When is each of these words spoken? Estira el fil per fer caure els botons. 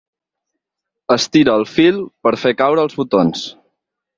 Estira 1.17 1.53
el 1.63 1.67
fil 1.73 2.01
per 2.27 2.35
fer 2.45 2.57
caure 2.63 2.87
els 2.89 2.99
botons. 3.03 3.45